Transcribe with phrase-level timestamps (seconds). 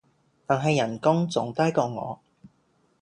[0.47, 2.19] 但係人工仲低過我